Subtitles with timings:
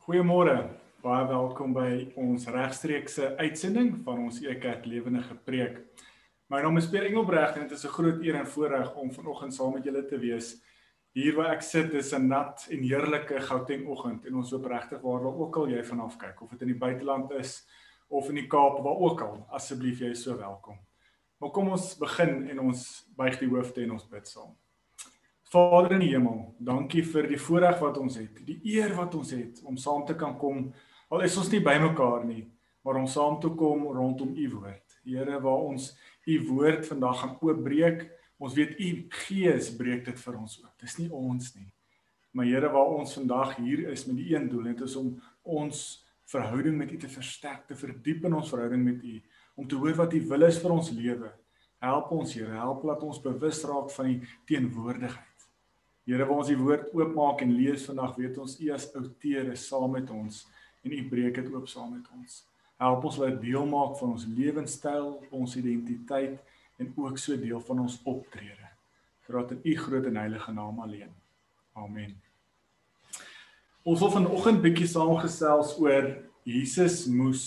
[0.00, 0.54] Goeiemôre.
[1.04, 5.74] Baie welkom by ons regstreekse uitsending van ons Ekerk Lewendige Preek.
[6.48, 9.54] My naam is Pierre Engelbreg en dit is 'n groot eer en voorreg om vanoggend
[9.54, 10.56] saam met julle te wees.
[11.12, 15.02] Hier waar ek sit is 'n nat en heerlike Gauteng oggend en ons hoop regtig
[15.02, 17.68] waar ook al jy vanaf kyk of dit in die buiteland is
[18.08, 20.78] of in die Kaap waar ook al, asseblief jy is so welkom.
[21.38, 24.56] Maar kom ons begin en ons buig die hoofde en ons bid saam.
[25.50, 29.32] Vader in die hemel, dankie vir die voorreg wat ons het, die eer wat ons
[29.34, 30.68] het om saam te kan kom.
[31.10, 32.44] Al is ons nie bymekaar nie,
[32.86, 34.84] maar om saam te kom rondom u woord.
[35.02, 35.88] Here, waar ons
[36.30, 38.04] u woord vandag gaan oopbreek,
[38.38, 38.90] ons weet u
[39.24, 40.70] gees breek dit vir ons oop.
[40.78, 41.66] Dis nie ons nie.
[42.30, 45.80] Maar Here, waar ons vandag hier is met die een doel, dit is om ons
[46.30, 49.16] verhouding met u te versterk, te verdiep in ons verhouding met u,
[49.58, 51.32] om te hoor wat u wil is vir ons lewe.
[51.82, 55.29] Help ons, Here, help laat ons bewus raak van die teenwoordigheid
[56.08, 59.66] Here, waar ons die woord oopmaak en lees vandag, weet ons U as outeur is
[59.68, 60.46] saam met ons
[60.80, 62.38] en U breek dit oop saam met ons.
[62.80, 66.38] Help ons laat deel maak van ons lewenstyl, ons identiteit
[66.80, 68.70] en ook so deel van ons optrede.
[69.28, 71.12] Vra dit in U groot en heilige naam alleen.
[71.76, 72.16] Amen.
[73.84, 76.08] Ons wil vanoggend bietjie saamgesels oor
[76.48, 77.44] Jesus moes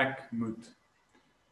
[0.00, 0.68] ek moet.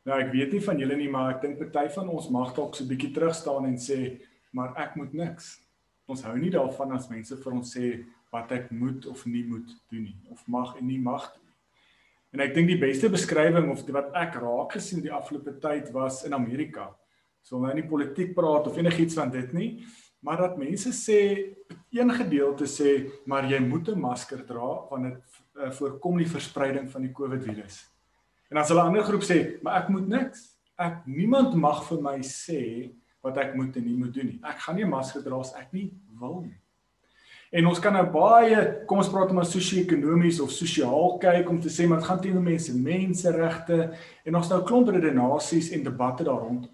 [0.04, 2.76] Nou ek weet nie van julle nie, maar ek dink party van ons mag dalk
[2.76, 4.20] so 'n bietjie terug staan en sê,
[4.52, 5.56] maar ek moet niks
[6.10, 7.92] ons hou nie daarvan as mense vir ons sê
[8.32, 11.56] wat ek moet of nie moet doen nie of mag en nie mag doen nie.
[12.30, 16.22] En ek dink die beste beskrywing of wat ek raak gesien die afgelope tyd was
[16.28, 16.90] in Amerika.
[17.42, 19.70] So nou nie politiek praat of enigiets van dit nie,
[20.22, 21.20] maar dat mense sê
[21.90, 25.22] een gedeelte sê maar jy moet 'n masker dra want dit
[25.56, 27.86] uh, voorkom die verspreiding van die COVID virus.
[28.50, 30.56] En dan sal 'n ander groep sê, maar ek moet niks.
[30.78, 34.40] Ek niemand mag vir my sê wat ek moet en nie moet doen nie.
[34.42, 35.90] Ek gaan nie masker dra as ek nie
[36.20, 36.56] wil nie.
[37.50, 41.72] En ons kan nou baie, kom ons praat maar sosio-ekonomies of sosiaal kyk om te
[41.72, 43.78] sê maar dit gaan teenoor mense, menseregte
[44.24, 46.68] en ons nou klomp redenasies en debatte daar rond.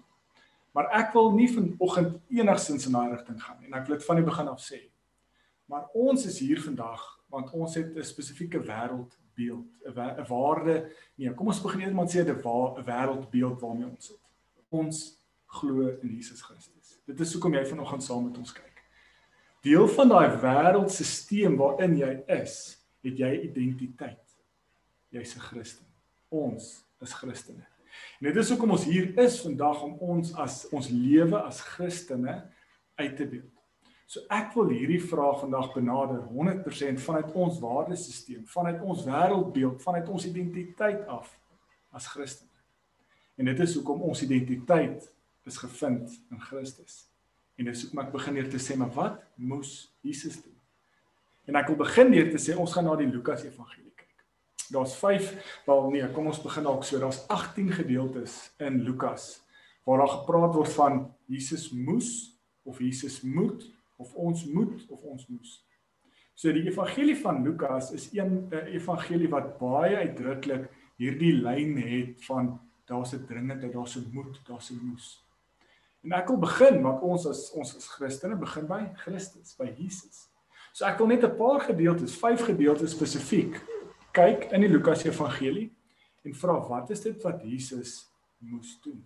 [0.77, 4.21] Maar ek wil nie vanoggend enigsins in daai rigting gaan en ek wil dit van
[4.21, 4.83] die begin af sê.
[5.65, 7.01] Maar ons is hier vandag
[7.33, 10.91] want ons het 'n spesifieke wêreldbeeld, 'n waarde.
[11.17, 14.21] Nee, kom ons begin eers maar sê 'n wêreldbeeld waarmee ons sit.
[14.69, 16.97] Ons glo in Jesus Christus.
[17.07, 18.83] Dit is hoekom jy vanoggend saam met ons kyk.
[19.65, 24.23] Deel van daai wêreldstelsel waarin jy is, het jy identiteit.
[25.09, 25.85] Jy's 'n Christen.
[26.29, 27.65] Ons is Christene.
[28.19, 32.43] En dit is hoekom ons hier is vandag om ons as ons lewe as Christene
[32.95, 33.53] uit te beeld.
[34.07, 40.09] So ek wil hierdie vraag vandag benader 100% vanuit ons waardesisteem, vanuit ons wêreldbeeld, vanuit
[40.09, 41.33] ons identiteit af
[41.91, 42.49] as Christene.
[43.35, 45.09] En dit is hoekom ons identiteit
[45.47, 47.07] is gevind in Christus.
[47.57, 49.73] En dis hoekom ek begin hier te sê maar wat moes
[50.05, 50.55] Jesus doen?
[51.47, 54.25] En ek wil begin hier te sê ons gaan na die Lukas Evangelie kyk.
[54.75, 55.31] Daar's 5,
[55.65, 56.99] wel nee, kom ons begin dalk so.
[57.01, 59.37] Daar's 18 gedeeltes in Lukas
[59.87, 60.97] waar daar gepraat word van
[61.31, 62.09] Jesus moes
[62.67, 63.63] of Jesus moet
[63.95, 65.53] of ons moet of ons moes.
[66.37, 70.67] So die evangelie van Lukas is een 'n uh, evangelie wat baie uitdruklik
[70.99, 75.23] hierdie lyn het van daar's 'n dringendheid, daar's 'n moet, daar's 'n moes.
[76.07, 80.29] En ek wil begin want ons as ons as Christene begin by Christus, by Jesus.
[80.71, 83.59] So ek wil net 'n paar gedeeltes, vyf gedeeltes spesifiek
[84.15, 85.67] kyk in die Lukas Evangelie
[86.23, 88.07] en vra wat is dit wat Jesus
[88.39, 89.03] moes doen?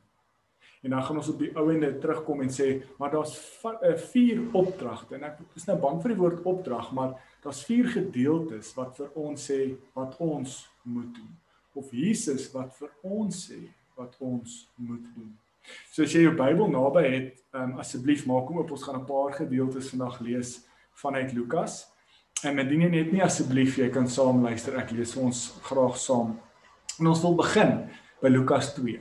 [0.84, 3.34] En dan gaan ons op die ou ende terugkom en sê, maar daar's
[3.82, 7.90] eh, vier opdragte en ek is nou bang vir die woord opdrag, maar daar's vier
[7.90, 11.34] gedeeltes wat vir ons sê wat ons moet doen.
[11.74, 13.62] Of Jesus wat vir ons sê
[13.98, 15.41] wat ons moet doen.
[15.92, 18.72] So as jy jou Bybel naby het, um, asseblief maak hom oop.
[18.72, 20.62] Ons gaan 'n paar gedeeltes vandag lees
[20.94, 21.88] vanuit Lukas.
[22.44, 26.40] En indien jy net nie asseblief jy kan saam luister, ek lees ons graag saam.
[27.00, 27.90] En ons wil begin
[28.22, 29.00] by Lukas 2.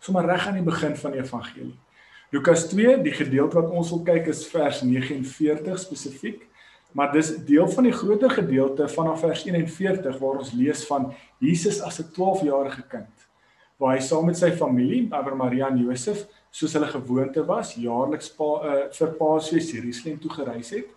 [0.00, 1.78] Sommige reg aan die begin van die evangelie.
[2.32, 6.46] Lukas 2, die gedeelte wat ons wil kyk is vers 49 spesifiek.
[6.92, 11.80] Maar dis deel van die groter gedeelte vanaf vers 41 waar ons lees van Jesus
[11.80, 13.19] as 'n 12-jarige kind
[13.80, 18.28] waar hy saam met sy familie, Abraham, Maria en Josef, soos hulle gewoonte was, jaarliks
[18.36, 20.90] pa, uh, vir Paasfees Jerusalem toe gereis het.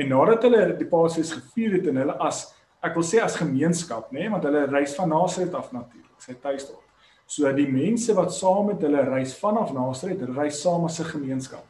[0.00, 2.46] En nadat hulle die Paasfees gevier het en hulle as
[2.84, 6.36] ek wil sê as gemeenskap, nê, nee, want hulle reis van Nasaret af natuurlik, sy
[6.40, 6.82] tuisdorp.
[7.26, 11.64] So die mense wat saam met hulle reis vanaf Nasaret, reis saam as 'n gemeenskap.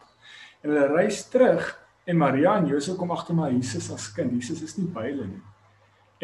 [0.62, 4.32] En hulle reis terug en Maria en Josef kom agter maar Jesus as kind.
[4.32, 5.42] Jesus is nie by hulle nie.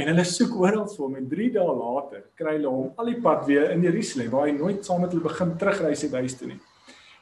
[0.01, 3.19] En hulle soek oral vir hom en 3 dae later kry hulle hom al die
[3.21, 6.49] pad weer in Jerusalem waar hy nooit saam met hulle begin terugreis het huis toe
[6.49, 6.61] nie.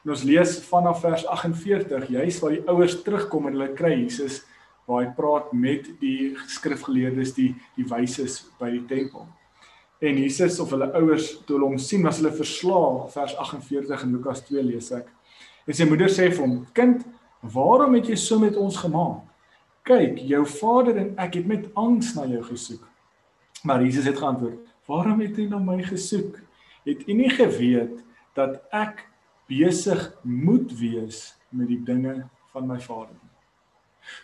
[0.04, 4.44] En ons lees vanaf vers 48 juis waar die ouers terugkom en hulle kry Jesus
[4.86, 9.26] waar hy praat met die skrifgeleerdes, die die wyses by die tempel.
[10.00, 14.14] En Jesus of hulle ouers toe hulle hom sien, was hulle verslae, vers 48 in
[14.14, 15.10] Lukas 2 lees ek.
[15.68, 17.02] En sy moeder sê vir hom: "Kind,
[17.42, 19.27] waarom het jy so met ons gemaak?
[19.88, 22.84] Kyk, jou vader en ek het met angs na jou gesoek."
[23.64, 26.38] Maar Jesus het geantwoord: "Waarom het u na my gesoek?
[26.84, 28.04] Het u nie geweet
[28.34, 29.08] dat ek
[29.48, 33.16] besig moet wees met die dinge van my Vader.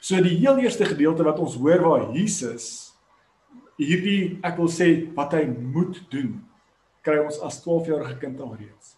[0.00, 2.94] So die heel eerste gedeelte wat ons hoor waar Jesus
[3.80, 6.36] hierdie ek wil sê wat hy moet doen,
[7.04, 8.94] kry ons as 12-jarige kind alreeds.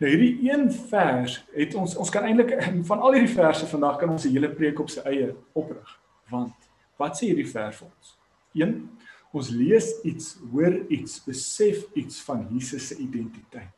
[0.00, 2.54] Nou hierdie een vers het ons ons kan eintlik
[2.90, 5.98] van al hierdie verse vandag kan ons 'n hele preek op sy eie oprig.
[6.30, 6.54] Want
[6.96, 8.18] wat sê hierdie vers vir ons?
[8.54, 8.88] 1
[9.36, 13.74] Ons lees iets, hoor iets, besef iets van Jesus se identiteit.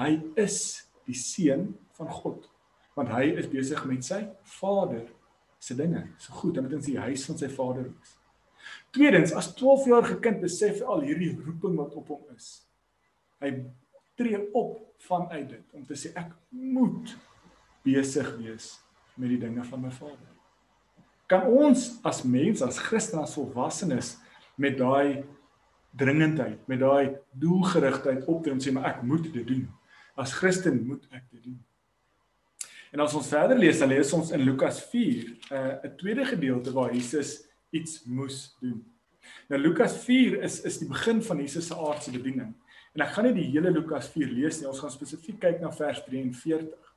[0.00, 2.48] Hy is die seun van God
[2.92, 4.18] want hy is besig met sy
[4.58, 5.06] Vader
[5.62, 6.02] se dinge.
[6.20, 8.10] So goed, dan moet ons die huis van sy Vader wees.
[8.92, 12.50] Tweedens, as 12 jarige kind besef al hierdie roeping wat op hom is.
[13.40, 13.54] Hy
[14.22, 17.14] tree op vanuit dit om te sê ek moet
[17.82, 18.76] besig wees
[19.18, 20.30] met die dinge van my Vader.
[21.30, 24.16] Kan ons as mens, as Christen, as volwassenes
[24.60, 25.24] met daai
[25.98, 29.66] dringendheid, met daai doelgerigtheid optree en sê maar ek moet dit doen.
[30.16, 31.60] As Christen moet ek dit doen.
[32.92, 36.24] En as ons verder lees, dan lees ons in Lukas 4 'n uh, 'n tweede
[36.28, 38.84] gedeelte waar Jesus iets moes doen.
[39.48, 42.54] Nou Lukas 4 is is die begin van Jesus se aardse bediening.
[42.92, 45.70] En ek gaan nie die hele Lukas 4 lees nie, ons gaan spesifiek kyk na
[45.72, 46.92] vers 43.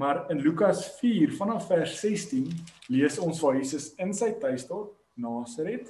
[0.00, 2.48] Maar in Lukas 4 vanaf vers 16
[2.92, 5.88] lees ons waar Jesus in sy tuisdorp Nasaret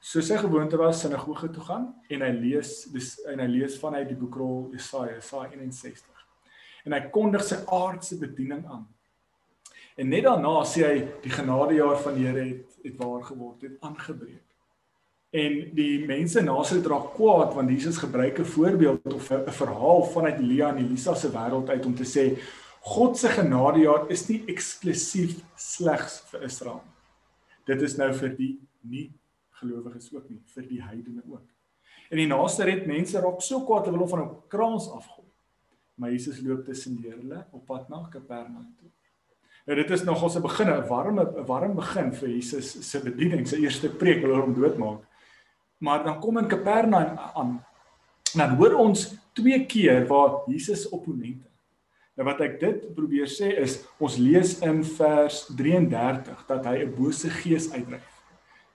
[0.00, 4.06] soos sy gewoonte was sinagoge toe gaan en hy lees dis en hy lees vanuit
[4.08, 6.22] die boekrol Jesaja, Jesaja 61
[6.86, 8.86] en hy kondig sy aardse bediening aan.
[10.00, 13.82] En net daarna sê hy die genadejaar van die Here het het waar geword, het
[13.84, 14.46] aangebreek.
[15.30, 20.02] En die mense na sy draak kwaad want Jesus gebruik 'n voorbeeld of 'n verhaal
[20.04, 22.38] vanuit Elia en Elisa se wêreld uit om te sê
[22.80, 26.82] God se genadejaar is nie eksklusief slegs vir Israel.
[27.66, 29.12] Dit is nou vir die nie
[29.50, 31.46] gelowiges ook nie, vir die heidene ook.
[32.10, 35.30] En die naaste red mense raak so kwaad hulle wil van 'n kraans afgooi
[36.00, 38.88] maar Jesus loop tussen hulle op pad na Kapernaum toe.
[39.68, 43.46] Nou dit is nogals 'n begin, 'n warme 'n warm begin vir Jesus se bediening,
[43.46, 45.04] sy eerste preek wil hom doodmaak.
[45.80, 47.54] Maar dan kom in Kapernaum aan.
[48.36, 51.48] Dan hoor ons twee keer waar Jesus opponente.
[52.14, 56.94] Nou wat ek dit probeer sê is ons lees in vers 33 dat hy 'n
[56.94, 58.12] bose gees uitdryf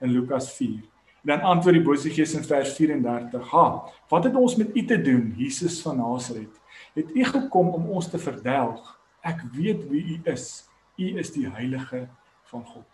[0.02, 0.82] in Lukas 4.
[1.26, 3.66] En dan antwoord die bose gees in vers 34: "Ha,
[4.10, 6.62] wat het ons met u te doen, Jesus van Nasaret?"
[6.94, 8.82] het u gekom om ons te verdelg.
[9.22, 10.66] Ek weet wie u is.
[10.98, 12.08] U is die heilige
[12.44, 12.88] van God.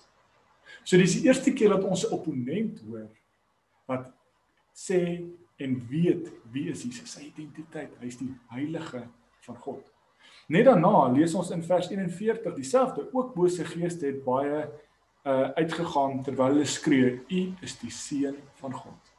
[0.83, 3.07] So dis die eerste keer dat ons 'n opponent hoor
[3.89, 4.09] wat
[4.75, 5.01] sê
[5.61, 7.93] en weet wie is Jesus, sy identiteit.
[8.01, 9.05] Hy is die heilige
[9.45, 9.83] van God.
[10.51, 14.65] Net daarna lees ons in vers 41 dieselfde, ook bose geeste het baie
[15.21, 19.11] uh uitgegaan terwyl hulle skree, u is die seun van God.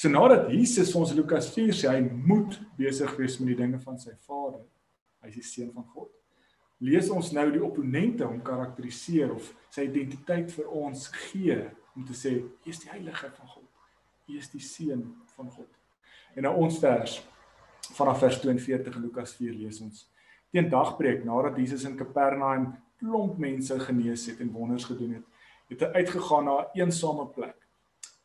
[0.00, 4.00] So nadat Jesus ons Lukas 4 sê hy moet besig wees met die dinge van
[4.00, 4.62] sy Vader,
[5.20, 6.08] hy is die seun van God.
[6.80, 11.58] Lees ons nou die opponente om karakteriseer of sy identiteit vir ons gee
[11.92, 13.59] om te sê hy is die heilige van God.
[14.30, 15.02] Hy is die seun
[15.34, 15.70] van God.
[16.38, 17.16] En nou ons vers
[17.96, 20.06] vanaf vers 42 in Lukas 4 lees ons.
[20.54, 25.26] Teen dagbreek nadat Jesus in Kapernaum klomp mense genees het en wonders gedoen het,
[25.72, 27.58] het hy uitgegaan na 'n eensame plek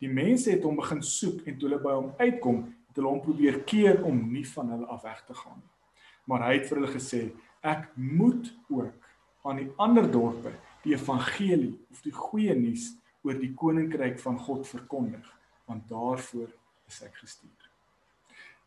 [0.03, 3.23] Die mense het hom begin soek en toe hulle by hom uitkom, het hulle hom
[3.23, 5.71] probeer keer om nie van hulle af weg te gaan nie.
[6.29, 7.21] Maar hy het vir hulle gesê,
[7.65, 9.07] ek moet ook
[9.45, 10.51] aan die ander dorpe
[10.83, 12.91] die evangelie of die goeie nuus
[13.25, 15.25] oor die koninkryk van God verkondig,
[15.65, 16.49] want daarvoor
[16.87, 17.69] is ek gestuur.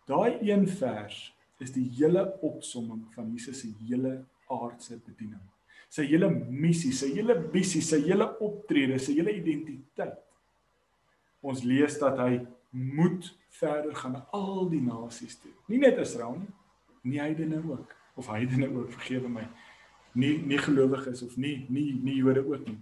[0.09, 1.19] Daai een vers
[1.63, 5.43] is die hele opsomming van Jesus se hele aardse bediening.
[5.89, 10.19] Sy hele missie, sy hele visie, sy hele optrede, sy hele identiteit
[11.45, 12.41] ons lees dat hy
[12.75, 13.29] moet
[13.59, 15.53] verder gaan na al die nasies toe.
[15.71, 16.51] Nie net Israel nie,
[17.15, 19.47] nie heidene ook of heidene ook, vergewe my.
[20.19, 22.79] Nie nie gelowiges of nie nie nie Jode ook nie.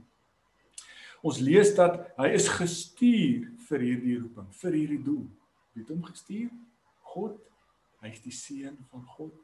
[1.26, 5.26] Ons lees dat hy is gestuur vir hierdie roeping, vir hierdie doel.
[5.74, 6.50] Wie het hom gestuur?
[7.12, 7.38] God.
[8.04, 9.34] Hy is die seun van God.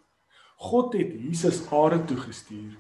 [0.62, 2.76] God het Jesus aarde toe gestuur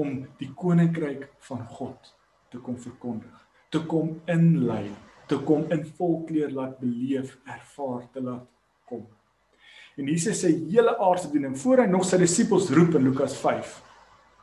[0.00, 2.12] om die koninkryk van God
[2.52, 3.34] te kom verkondig,
[3.74, 4.86] te kom inlei
[5.26, 8.46] te kom in volkleur laat beleef, ervaar te laat
[8.88, 9.06] kom.
[9.96, 13.76] En Jesus se hele aardse bediening voor hy nog sy disippels roep in Lukas 5.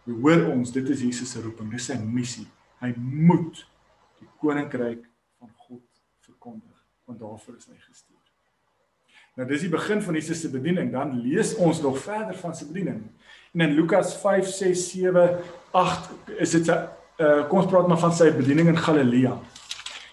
[0.07, 2.47] Jy hoor ons, dit is Jesus se roeping, dis sy missie.
[2.81, 3.61] Hy moet
[4.41, 5.10] koninkryk God verkondig,
[7.05, 8.19] want daarvoor is hy gestuur.
[9.39, 12.67] Nou dis die begin van Jesus se bediening, dan lees ons nog verder van sy
[12.67, 13.03] bediening.
[13.53, 15.39] En in Lukas 5, 6, 7,
[15.71, 16.71] 8 is dit 'n
[17.23, 19.39] uh, kom ons praat maar van sy bediening in Galilea.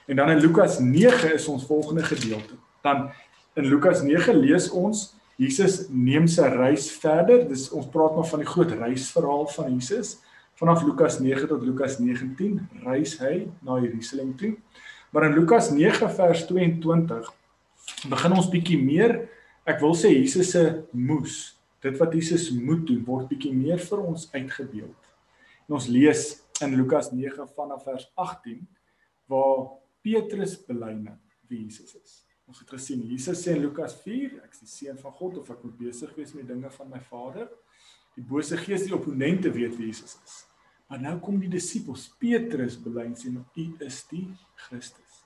[0.07, 2.54] En dan in Lukas 9 is ons volgende gedeelte.
[2.83, 3.11] Dan
[3.54, 7.45] in Lukas 9 lees ons Jesus neem sy reis verder.
[7.49, 10.16] Dis ons praat maar van die groot reisverhaal van Jesus.
[10.59, 14.57] Vanaf Lukas 9 tot Lukas 19 reis hy na Jerusalem toe.
[15.11, 17.29] Maar in Lukas 9 vers 22
[18.09, 19.15] begin ons bietjie meer,
[19.69, 20.62] ek wil sê Jesus se
[20.93, 21.38] moes,
[21.85, 25.12] dit wat Jesus moet doen word bietjie meer vir ons uitgebeeld.
[25.69, 26.25] En ons lees
[26.65, 28.61] in Lukas 9 vanaf vers 18
[29.33, 29.69] waar
[30.05, 31.17] Petrus belyne
[31.49, 32.19] wie Jesus is.
[32.49, 35.49] Ons het gesien Jesus sê in Lukas 4, ek is die seun van God of
[35.53, 37.49] ek moet besig wees met dinge van my Vader.
[38.17, 40.38] Die bose gees, die opponente weet wie Jesus is.
[40.88, 44.25] Maar nou kom die disippels, Petrus belyn sê u is die
[44.66, 45.25] Christus.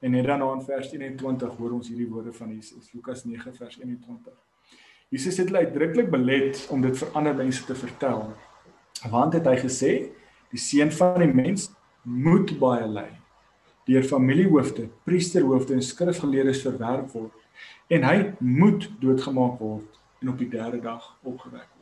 [0.00, 3.76] En net dan in vers 21 hoor ons hierdie woorde van Jesus, Lukas 9 vers
[3.78, 4.32] 21.
[5.12, 8.24] Jesus het hulle uitdruklik belet om dit vir ander mense te vertel.
[9.12, 9.92] Want het hy gesê,
[10.50, 11.70] die seun van die mens
[12.02, 13.08] moet baie ly
[13.86, 20.50] deur familiehoofde, priesterhoofde en skrifgeleerdes verwerp word en hy moet doodgemaak word en op die
[20.50, 21.75] derde dag opgewek word.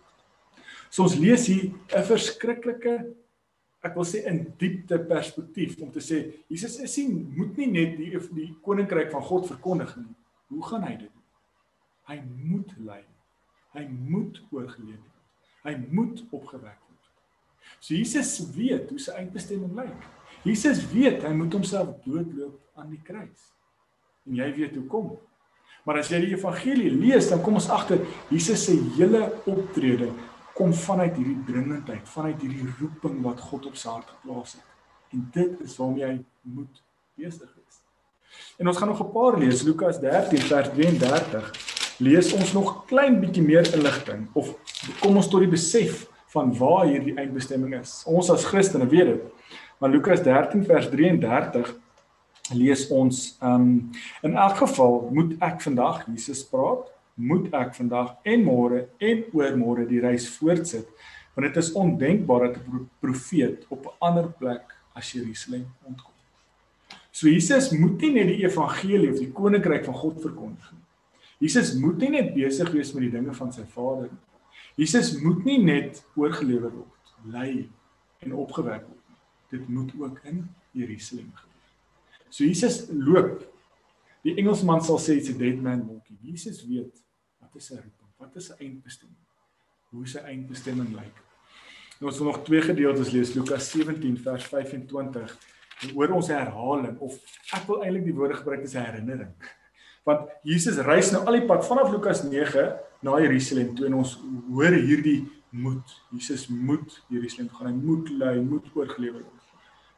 [0.95, 2.95] So ons lees hier 'n verskriklike
[3.85, 7.97] ek wil sê in diepte perspektief om te sê Jesus is nie moet nie net
[7.99, 10.15] die die koninkryk van God verkondig nie.
[10.49, 11.27] Hoe gaan hy dit doen?
[12.09, 13.03] Hy moet ly.
[13.75, 15.23] Hy moet oorgelewer word.
[15.65, 17.11] Hy moet opgewek word.
[17.81, 20.09] So Jesus weet hoe sy eindbestemming lyk.
[20.45, 23.51] Jesus weet hy moet homself doodloop aan die kruis.
[24.29, 25.17] En jy weet hoekom.
[25.85, 30.13] Maar as jy die evangelie lees, dan kom ons agter Jesus se hele optrede
[30.55, 34.67] kom vanuit hierdie dringendheid, vanuit hierdie roeping wat God op sy hart geplaas het.
[35.15, 36.83] En dit is waarmee hy moet
[37.19, 37.81] besig wees.
[38.59, 41.53] En ons gaan nog 'n paar lees, Lukas 13 vers 33.
[41.99, 44.55] Lees ons nog klein bietjie meer inligting of
[45.01, 48.03] kom ons tot die besef van waar hierdie eindbestemming is.
[48.07, 49.23] Ons as Christene weet dit.
[49.79, 51.75] Maar Lukas 13 vers 33
[52.53, 53.91] lees ons um
[54.23, 59.87] in elk geval moet ek vandag Jesus praat, moet ek vandag en môre en oormôre
[59.89, 60.89] die reis voortsit
[61.35, 66.13] want dit is ondenkbaar dat 'n profeet op 'n ander plek as Jerusalem ontkom.
[67.11, 70.83] So Jesus moet nie net die evangelie of die koninkryk van God verkondig nie.
[71.39, 74.23] Jesus moet nie net besig wees met die dinge van sy Vader nie.
[74.77, 77.69] Jesus moet nie net oorgelewer word, ly
[78.21, 79.05] en opgewek word
[79.55, 81.71] dit moet ook in Jerusalem gebeur.
[82.29, 83.53] So Jesus loop.
[84.25, 86.19] Die Engelsman sal sê it's a dead man walking.
[86.23, 87.04] Jesus weet
[87.59, 88.11] is sy roeping?
[88.21, 89.21] Wat is sy eindbestemming?
[89.95, 91.21] Hoe sy eindbestemming lyk?
[92.01, 95.37] Nou ons wil nog twee gedeeltes lees Lukas 17 vers 25
[95.95, 97.19] oor ons herhaling of
[97.55, 99.33] ek wil eintlik die woorde gebruik as herinnering.
[100.05, 102.67] Want Jesus reis nou al die pad vanaf Lukas 9
[103.05, 104.19] na Jerusalem toe en ons
[104.51, 105.23] hoor hierdie
[105.55, 109.45] moet Jesus moet Jerusalem gaan hy moet ly moet oorgelewer word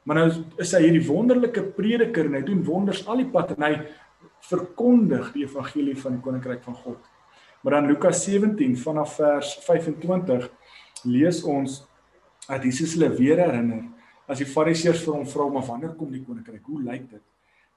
[0.07, 0.27] Maar nou
[0.63, 3.73] is hy hierdie wonderlike prediker en hy doen wonders al die pad en hy
[4.47, 7.01] verkondig die evangelie van die koninkryk van God.
[7.63, 10.49] Maar dan Lukas 17 vanaf vers 25
[11.03, 11.83] lees ons
[12.47, 13.85] dat Jesus hulle weer herinner
[14.27, 16.65] as die fariseërs vir hom vra maar wanneer kom die koninkryk?
[16.67, 17.25] Hoe lyk dit?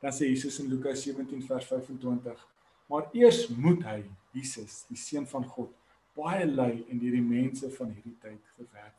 [0.02, 2.48] Dan sê Jesus in Lukas 17 vers 25:
[2.90, 4.00] Maar eers moet hy,
[4.32, 5.74] Jesus, die seun van God,
[6.18, 8.98] baie ly en deur die mense van hierdie tyd verwerp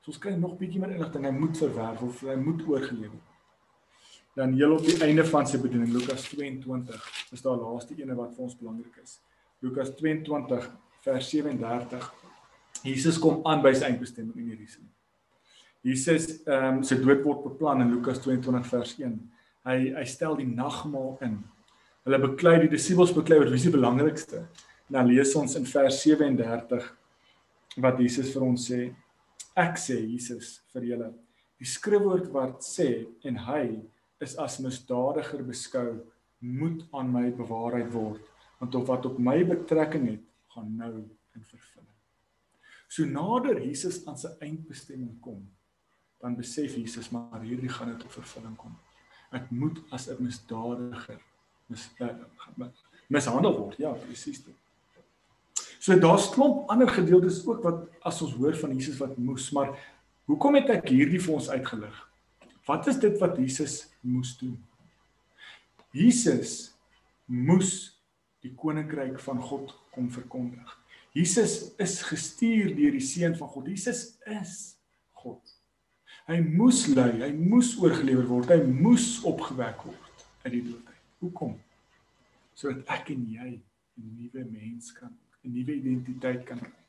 [0.00, 1.26] So ons kry nog bietjie meer inligting.
[1.28, 3.26] Hy moet verwerf of hy moet oorgelewer word.
[4.38, 8.32] Dan heel op die einde van sy bediening Lukas 22 is daar laaste ene wat
[8.36, 9.18] vir ons belangrik is.
[9.60, 10.70] Lukas 22
[11.04, 12.00] vers 37.
[12.84, 14.88] Jesus kom aan by sy eindbestemming in Jerusalem.
[15.84, 19.18] Jesus ehm um, sy dood word beplan in Lukas 22 vers 1.
[19.68, 21.38] Hy hy stel die nagmaal in.
[22.04, 24.46] Hulle beklei die disippels beklei wat wie die belangrikste?
[24.92, 26.88] Nou lees ons in vers 37
[27.84, 28.88] wat Jesus vir ons sê
[29.58, 31.08] Ek sê Jesus vir julle,
[31.58, 33.64] die skrifwoord wat sê en hy
[34.22, 35.98] is as misdadiger beskou,
[36.40, 38.22] moet aan my bewaarheid word,
[38.60, 40.92] want of wat op my betrekking het, gaan nou
[41.34, 41.96] in vervulling.
[42.90, 45.44] So nader Jesus aan sy eindbestemming kom,
[46.20, 48.74] dan besef Jesus maar hierdie gaan dit op vervulling kom.
[49.32, 51.20] Ek moet as 'n misdadiger
[51.70, 52.66] mis, uh,
[53.08, 53.78] mishandel word.
[53.78, 54.56] Ja, presies dit.
[55.80, 59.72] So daar's klomp ander gedeeltes ook wat as ons hoor van Jesus wat moes, maar
[60.28, 62.10] hoekom het ek hierdie vir ons uitgelig?
[62.66, 64.58] Wat is dit wat Jesus moes doen?
[65.90, 66.74] Jesus
[67.24, 67.99] moes
[68.44, 70.76] die koninkryk van God kom verkondig.
[71.12, 73.66] Jesus is gestuur deur die seun van God.
[73.68, 74.76] Jesus is
[75.22, 75.40] God.
[76.30, 80.92] Hy moes ly, hy moes oorgelewer word, hy moes opgewek word uit die dood.
[81.20, 81.56] Hoekom?
[82.54, 85.10] Sodat ek en jy 'n nuwe mens kan,
[85.44, 86.80] 'n nuwe identiteit kan kry.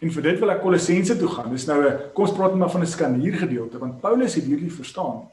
[0.00, 1.50] En vir dit wil ek Kolossense toe gaan.
[1.50, 4.72] Dis nou 'n kom ons praat maar van 'n skanuur gedeelte want Paulus het hierdie
[4.72, 5.28] verstaan.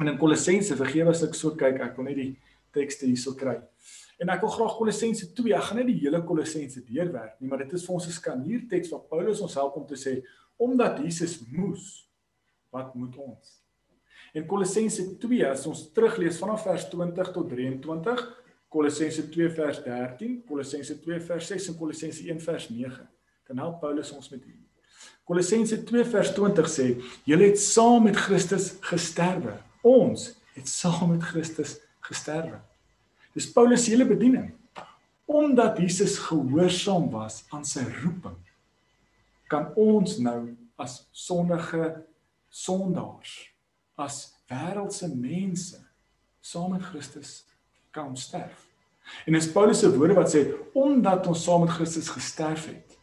[0.00, 2.36] En in Kolossense, vergewe as ek so kyk, ek wil net die
[2.72, 3.60] tekste hierso kry.
[4.18, 7.64] En ek wil graag Kolossense 2, ek gaan net die hele Kolossense deurwerk nie, maar
[7.64, 10.22] dit is vir ons 'n skanuur teks waar Paulus ons help om te sê
[10.56, 12.08] omdat Jesus moes,
[12.70, 13.60] wat moet ons?
[14.34, 18.22] En Kolossense 2, as ons teruglees vanaf vers 20 tot 23,
[18.68, 23.08] Kolossense 2 vers 13, Kolossense 2 vers 6 en Kolossense 1 vers 9
[23.46, 24.64] kan help Paulus ons met hierdie.
[25.24, 26.86] Kolossense 2 vers 20 sê:
[27.24, 29.58] "Julle het saam met Christus gesterwe.
[29.82, 32.60] Ons het saam met Christus gesterwe."
[33.34, 34.52] Dis Paulus se hele bediening.
[35.24, 38.36] Omdat Jesus gehoorsaam was aan sy roeping,
[39.50, 42.04] kan ons nou as sondige
[42.52, 43.32] sondaars,
[43.98, 45.80] as wêreldse mense
[46.44, 47.42] saam met Christus
[47.94, 48.66] kan sterf.
[49.26, 50.44] En dis Paulus se woorde wat sê
[50.76, 52.96] omdat ons saam met Christus gesterf het,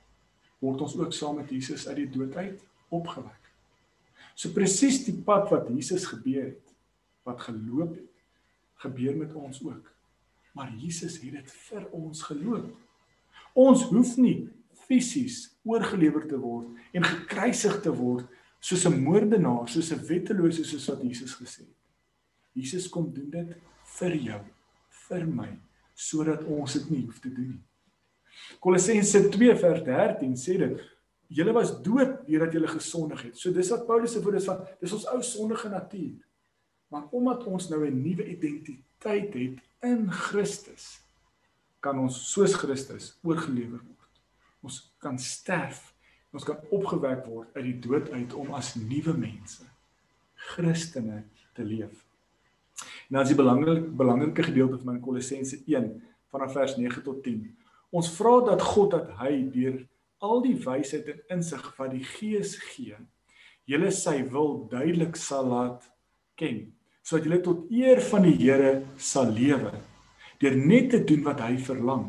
[0.61, 2.59] word ons ook saam met Jesus uit die dood uit
[2.93, 3.49] opgewek.
[4.35, 6.75] So presies die pad wat Jesus gebeur het,
[7.27, 8.09] wat geloop het,
[8.85, 9.89] gebeur met ons ook.
[10.53, 12.71] Maar Jesus het dit vir ons geloop.
[13.53, 14.49] Ons hoef nie
[14.87, 18.27] fisies oorgelewer te word en gekruisig te word
[18.59, 21.77] soos 'n moordenaar, soos 'n wettelose soos wat Jesus gesê het.
[22.53, 23.57] Jesus kom doen dit
[23.97, 24.41] vir jou,
[25.07, 25.59] vir my,
[25.95, 27.63] sodat ons dit nie hoef te doen nie.
[28.59, 30.81] Kolossense 2 vers 13 sê dit:
[31.27, 34.67] "Julle was dood deurdat julle gesondig het." So dis wat Paulus se woorde is van
[34.79, 36.19] dis ons ou sondige natuur.
[36.91, 41.01] Maar omdat ons nou 'n nuwe identiteit het in Christus,
[41.79, 44.21] kan ons soos Christus oorgelewer word.
[44.61, 45.93] Ons kan sterf.
[46.31, 49.63] Ons kan opgewek word uit die dood uit om as nuwe mense
[50.33, 52.05] Christene te leef.
[53.09, 57.57] Nou as die belangrike belangrike gedeelte van Kolossense 1 vanaf vers 9 tot 10
[57.91, 59.81] Ons vra dat God dat hy deur
[60.23, 62.95] al die wysheid en insig wat die Gees gee,
[63.67, 65.89] julle sy wil duidelik sal laat
[66.39, 66.69] ken,
[67.01, 69.73] sodat julle tot eer van die Here sal lewe
[70.41, 72.07] deur net te doen wat hy verlang.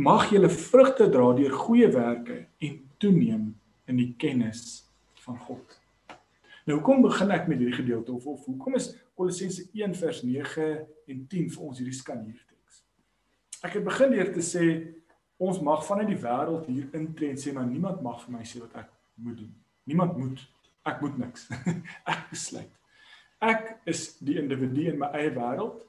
[0.00, 3.50] Mag julle vrugte dra deur goeie werke en toeneem
[3.88, 4.86] in die kennis
[5.26, 5.74] van God.
[6.64, 10.68] Nou hoekom begin ek met hierdie gedeelte of of hoekom is Kolossense 1 vers 9
[11.10, 12.40] en 10 vir ons hierdie skan hier?
[13.64, 14.64] Ek het begin deur te sê
[15.42, 18.62] ons mag vanuit die wêreld hier intree en sê maar niemand mag vir my sê
[18.62, 18.92] wat ek
[19.24, 19.52] moet doen.
[19.88, 20.44] Niemand moet.
[20.86, 21.48] Ek moet niks.
[22.12, 22.77] ek besluit.
[23.38, 25.84] Ek is die individu in my eie wêreld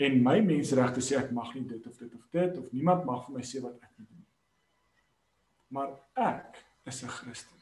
[0.00, 3.26] en my menseregte sê ek mag nie dit of dit of dit of niemand mag
[3.26, 4.22] vir my sê wat ek doen.
[5.74, 7.60] Maar ek is 'n Christen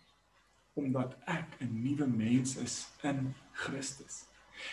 [0.74, 4.24] omdat ek 'n nuwe mens is in Christus.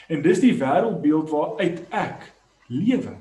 [0.07, 2.33] En dis die wêreldbeeld waaruit ek
[2.67, 3.17] lewe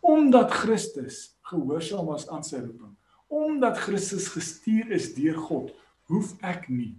[0.00, 2.94] omdat Christus gehoorsaam was aan sy roeping,
[3.26, 5.72] omdat Christus gestuur is deur God,
[6.06, 6.94] hoef ek nie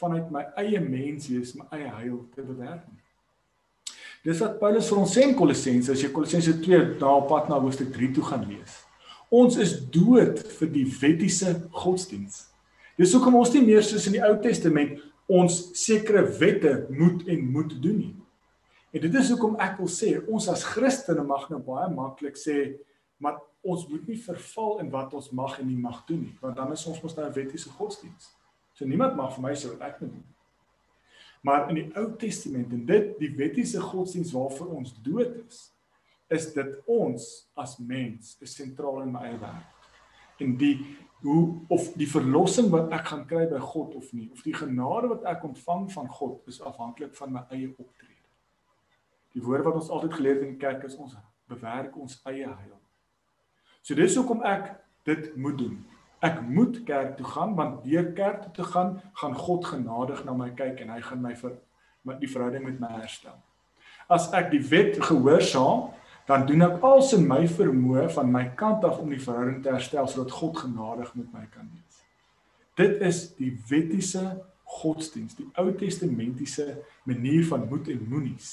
[0.00, 2.86] vanuit my eie menswees my eie heil te bewerk.
[4.24, 7.48] Dis wat Paulus vir ons sê in Kolossense, as jy Kolossense 2 daar op pad
[7.48, 8.74] na hoofstuk 3 toe gaan lees.
[9.32, 12.48] Ons is dood vir die wettiese godsdiens.
[13.00, 14.98] Dis hoekom ons nie meer soos in die Ou Testament
[15.30, 18.16] ons sekere wette moet en moet doen nie.
[18.90, 22.56] En dit is hoekom ek wil sê ons as Christene mag nou baie maklik sê
[23.22, 26.58] maar ons moet nie verval in wat ons mag en nie mag doen nie want
[26.58, 28.34] dan is ons mos nou 'n wettiese godsdiens.
[28.80, 30.28] So niemand mag vir my sê wat ek moet doen.
[31.44, 35.58] Maar in die Ou Testament en dit die wettiese godsdiens waarvoor ons dood is,
[36.32, 37.26] is dit ons
[37.60, 39.84] as mens is sentraal in my eie wêreld.
[40.40, 40.74] En die
[41.20, 45.12] hoe of die verlossing wat ek gaan kry by God of nie, of die genade
[45.12, 48.16] wat ek ontvang van God is afhanklik van my eie optrede.
[49.36, 51.20] Die woord wat ons altyd geleer het in die kerk is ons
[51.52, 52.76] bewerk ons eie heil.
[53.84, 54.72] So dis hoekom ek
[55.04, 55.76] dit moet doen.
[56.20, 60.34] Ek moet kerk toe gaan want deur kerk toe te gaan, gaan God genadig na
[60.36, 61.56] my kyk en hy gaan my vir
[62.04, 63.36] my die verhouding met my herstel.
[64.08, 65.90] As ek die wet gehoorsaam,
[66.28, 69.72] dan doen ek als in my vermoë van my kant af om die verhouding te
[69.72, 72.00] herstel sodat God genadig met my kan wees.
[72.78, 74.38] Dit is die wettiese
[74.80, 76.78] godsdiens, die Ou Testamentiese
[77.08, 78.52] manier van moet en moenies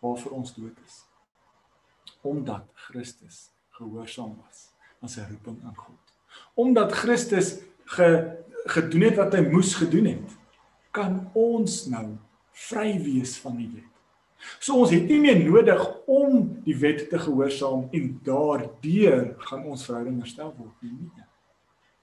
[0.00, 1.02] waarvoor ons dood is.
[2.22, 4.70] Omdat Christus gehoorsaam was
[5.00, 6.09] aan sy roeping aan God.
[6.54, 7.58] Omdat Christus
[7.96, 8.08] ge,
[8.64, 10.36] gedoen het wat hy moes gedoen het,
[10.94, 12.06] kan ons nou
[12.68, 13.86] vry wees van die wet.
[14.58, 19.84] So ons het nie meer nodig om die wet te gehoorsaam en daardeur gaan ons
[19.84, 20.96] verhouding herstel word nie.
[20.96, 21.26] nie.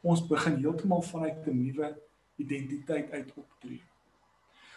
[0.06, 1.96] Ons begin heeltemal vanuit 'n nuwe
[2.38, 3.82] identiteit uit optree.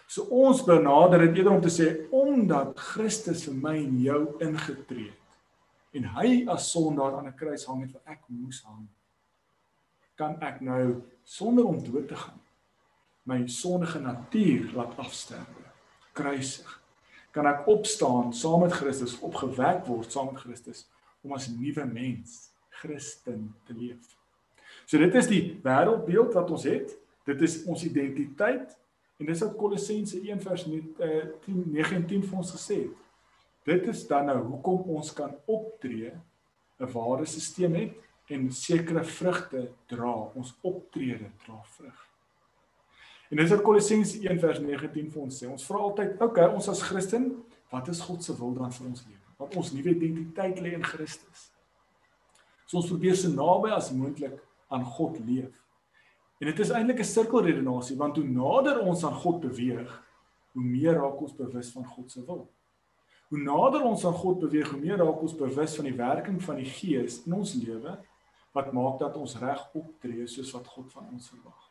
[0.09, 5.11] So ons benader dit eerder om te sê omdat Christus vir my en jou ingetree
[5.13, 5.21] het
[5.93, 8.89] en hy as sondaar aan 'n kruis hang het wat ek moes hang
[10.21, 12.41] kan ek nou sonder om dood te gaan
[13.31, 15.69] my sondige natuur laat afsterwe
[16.17, 16.71] kruisig.
[17.31, 20.89] Kan ek opstaan saam met Christus opgewek word saam met Christus
[21.23, 24.17] om as 'n nuwe mens Christen te leef.
[24.87, 26.97] So dit is die wêreldbeeld wat ons het.
[27.25, 28.77] Dit is ons identiteit.
[29.19, 32.99] En dis wat Kolossense 1 vers 10 9 en 10 vir ons gesê het.
[33.65, 36.13] Dit is dan nou hoekom ons kan optree
[36.81, 40.13] 'n ware stelsel het en sekere vrugte dra.
[40.39, 42.07] Ons optrede dra vrug.
[43.31, 45.47] En dis wat Kolossense 1 vers 19 vir ons sê.
[45.51, 47.31] Ons vra altyd, okay, ons as Christen,
[47.71, 49.35] wat is God se wil dan vir ons lewe?
[49.39, 51.49] Want ons nuwe identiteit lê in Christus.
[52.67, 54.35] So ons probeer so naby as moontlik
[54.71, 55.51] aan God leef.
[56.41, 59.91] En dit is eintlik 'n sirkelredenasie want hoe nader ons aan God beweeg,
[60.53, 62.49] hoe meer raak ons bewus van God se wil.
[63.29, 66.57] Hoe nader ons aan God beweeg, hoe meer raak ons bewus van die werking van
[66.57, 67.99] die Gees in ons lewe
[68.53, 71.69] wat maak dat ons reg optree soos wat God van ons verwag.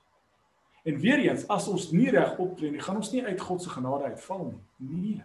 [0.83, 3.69] En weer eens, as ons nie reg optree nie, gaan ons nie uit God se
[3.69, 4.61] genade uitval nie.
[4.77, 5.23] Nee.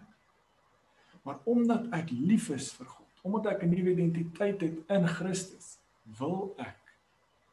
[1.23, 5.79] Maar omdat ek lief is vir God, omdat ek 'n nuwe identiteit het in Christus,
[6.19, 6.81] wil ek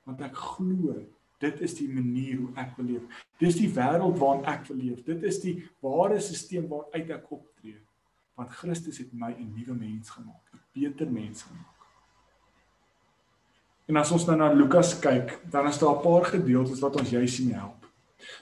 [0.04, 0.98] want ek glo
[1.42, 3.24] dit is die manier hoe ek wil leef.
[3.38, 5.04] Dis die wêreld waarin ek wil leef.
[5.04, 7.78] Dit is die ware stelsel waaruit ek optree
[8.38, 11.71] want Christus het my 'n nuwe mens gemaak, 'n beter mens gemaak.
[13.86, 17.10] En as ons nou na Lukas kyk, dan is daar 'n paar gedeeltes wat ons
[17.10, 17.86] juis sien help.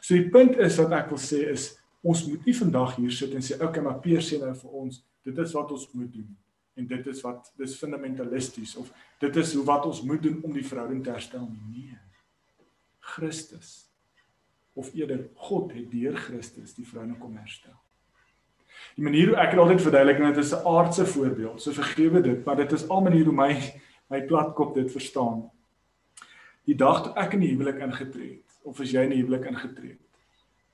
[0.01, 3.35] So die punt is wat ek wil sê is ons moet nie vandag hier sit
[3.35, 6.37] en sê okay, maar Peer sê nou vir ons, dit is wat ons moet doen
[6.81, 10.53] en dit is wat dis fundamentalisties of dit is hoe wat ons moet doen om
[10.53, 11.85] die verhouding te herstel nie.
[11.91, 11.99] Nee.
[12.99, 13.91] Christus
[14.79, 17.75] of eerder God het deur Christus die verhouding kom herstel.
[18.97, 21.63] Die manier hoe ek dit altyd verduidelik en dit is 'n aardse voorbeeld.
[21.63, 23.53] So vergewe dit, maar dit is al manier hoe my
[24.11, 25.45] my platkop dit verstaan.
[26.69, 29.49] Die dag toe ek in die huwelik ingetree het of as jy in die huwelik
[29.49, 30.07] ingetree het,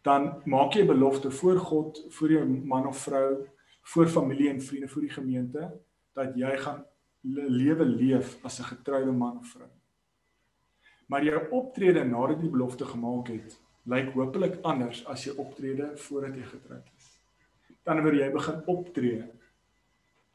[0.07, 3.47] dan maak jy 'n belofte voor God, voor jou man of vrou,
[3.83, 5.81] voor familie en vriende, voor die gemeente
[6.15, 6.85] dat jy gaan
[7.23, 9.71] lewe leef as 'n getroude man of vrou.
[11.07, 15.97] Maar jou optrede nadat jy die belofte gemaak het, lyk hopelik anders as jou optrede
[15.97, 17.17] voordat jy getroud is
[17.87, 19.19] dan word jy begin optree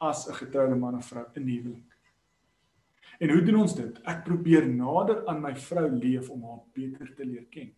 [0.00, 1.91] as 'n getroude man of vrou in huwelik.
[3.22, 3.98] En hoe doen ons dit?
[4.10, 7.68] Ek probeer nader aan my vrou leef om haar beter te leer ken.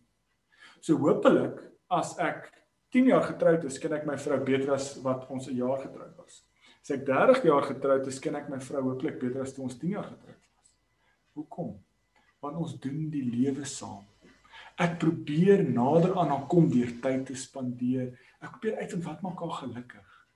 [0.81, 1.59] So hopelik
[1.93, 2.49] as ek
[2.95, 6.17] 10 jaar getroud is, ken ek my vrou beter as wat ons 'n jaar getroud
[6.17, 6.41] was.
[6.81, 9.77] As ek 30 jaar getroud is, ken ek my vrou hopelik beter as toe ons
[9.77, 10.73] 10 jaar getroud was.
[11.37, 11.77] Hoekom?
[12.41, 14.05] Want ons doen die lewe saam.
[14.77, 18.17] Ek probeer nader aan haar kom deur tyd te spandeer.
[18.41, 20.27] Ek probeer uitvind wat maak haar gelukkig.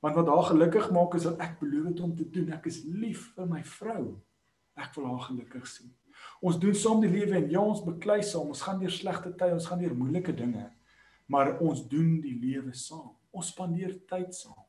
[0.00, 2.52] Want wat haar gelukkig maak is wat ek beloof het om te doen.
[2.52, 4.20] Ek is lief vir my vrou.
[4.74, 5.92] Ek wil haar gelukkig sien.
[6.44, 8.50] Ons doen saam die lewe en ja, ons beklei saam.
[8.52, 10.66] Ons gaan deur slegte tye, ons gaan deur moeilike dinge.
[11.30, 13.14] Maar ons doen die lewe saam.
[13.34, 14.60] Ons spandeer tyd saam.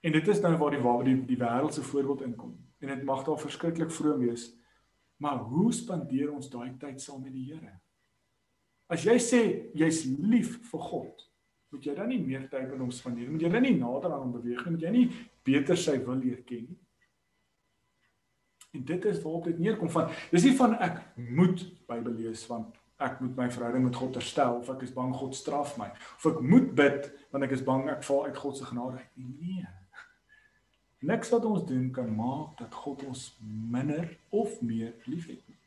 [0.00, 2.54] En dit is nou waar die waar die, die wêreld se voorbeeld inkom.
[2.78, 4.52] En dit mag daar verskriklik vroom wees.
[5.18, 7.74] Maar hoe spandeer ons daai tyd saam met die Here?
[8.88, 9.40] As jy sê
[9.76, 11.24] jy's lief vir God,
[11.74, 13.28] moet jy dan nie meer tyd met hom spandeer?
[13.28, 14.74] Moet jy dan nie nader aan hom beweeg nie?
[14.76, 15.08] Moet jy nie
[15.44, 16.78] beter sy wil leer ken nie?
[18.76, 22.76] En dit is waarop dit neerkom van dis nie van ek moet Bybel lees want
[22.98, 26.26] ek moet my verhouding met God herstel of ek is bang God straf my of
[26.32, 29.12] ek moet bid want ek is bang ek val uit God se genade uit.
[29.16, 29.66] Nee.
[31.08, 35.58] Niks wat ons doen kan maak dat God ons minder of meer liefhet nie.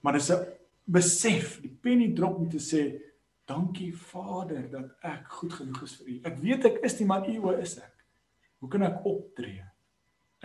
[0.00, 0.46] Maar dis 'n
[0.84, 3.00] besef, die penny drop om te sê
[3.44, 6.20] dankie Vader dat ek goed genoeg is vir U.
[6.24, 7.94] Ek weet ek is nie maar U is ek.
[8.58, 9.69] Hoe kan ek optree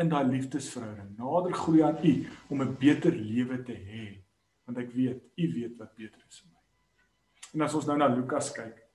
[0.02, 1.14] in daai liefdesverhouding?
[1.18, 2.14] Nader groei aan U
[2.50, 4.24] om 'n beter lewe te hê,
[4.66, 6.62] want ek weet U weet wat beter is vir my.
[7.54, 8.86] En as ons nou na Lukas kyk,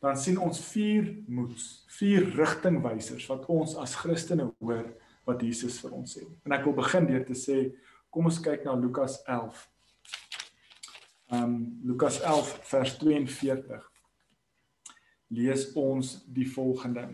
[0.00, 4.92] dan sien ons vier moeds, vier rigtingwysers wat ons as Christene hoor
[5.24, 6.26] wat Jesus vir ons sê.
[6.44, 7.72] En ek wil begin deur te sê,
[8.12, 9.70] kom ons kyk na Lukas 11.
[11.32, 11.54] Ehm um,
[11.88, 13.90] Lukas 11 vers 42.
[15.34, 17.08] Lees ons die volgende.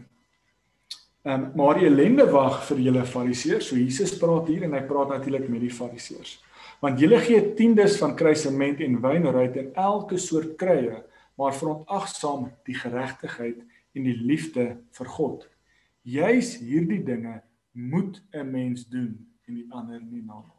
[1.23, 3.67] Ehm um, maar die ellende wag vir julle fariseërs.
[3.69, 6.39] So Jesus praat hier en hy praat natuurlik met die fariseërs.
[6.81, 11.03] Want julle gee tiendes van kruisement en wynruit en elke soort kruie
[11.41, 13.61] maar verontagsaam die geregtigheid
[13.97, 14.65] en die liefde
[14.97, 15.45] vir God.
[16.03, 20.57] Juis hierdie dinge moet 'n mens doen en die ander nie nalat.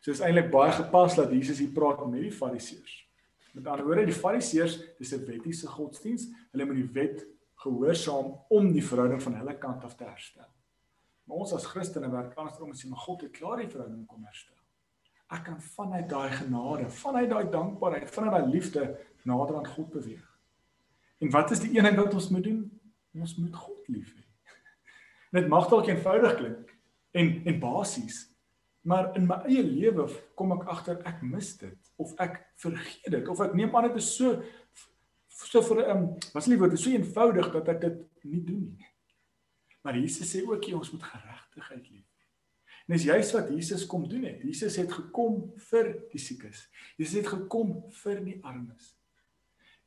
[0.00, 3.08] So is eintlik baie gepas dat Jesus hier praat met die Fariseërs.
[3.54, 6.28] Met ander woorde, die Fariseërs, dis 'n wettiese godsdiens.
[6.52, 7.26] Hulle moet die wet
[7.64, 10.46] gehoorsaam om die verhouding van hulle kant af te herstel.
[11.24, 14.04] Maar ons as Christene werk anders om te sê, maar God het klaar die verhouding
[14.08, 14.56] kom herstel.
[15.32, 18.84] Ek kan vanuit daai genade, vanuit daai dankbaarheid, vanuit daai liefde
[19.24, 20.26] nader aan God beweeg.
[21.24, 22.60] En wat is die een ding wat ons moet doen?
[23.16, 24.24] Ons moet God lief hê.
[25.40, 26.72] Dit mag dalk eenvoudig klink
[27.14, 28.24] en en basies,
[28.84, 33.28] maar in my eie lewe kom ek agter ek mis dit of ek vergeet dit
[33.32, 34.34] of ek neem aan dit is so
[35.44, 38.88] so vir 'n um, was nie woord so eenvoudig dat ek dit nie doen nie.
[39.82, 42.08] Maar Jesus sê ook jy ons moet geregtigheid lief.
[42.86, 44.42] En dis juist wat Jesus kom doen het.
[44.42, 46.68] Jesus het gekom vir die siekes.
[46.96, 48.94] Jesus het gekom vir die armes.